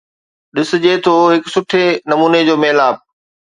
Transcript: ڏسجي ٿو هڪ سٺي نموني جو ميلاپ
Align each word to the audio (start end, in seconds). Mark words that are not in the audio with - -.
ڏسجي 0.55 0.93
ٿو 1.05 1.13
هڪ 1.33 1.43
سٺي 1.53 1.85
نموني 2.09 2.41
جو 2.47 2.55
ميلاپ 2.63 2.97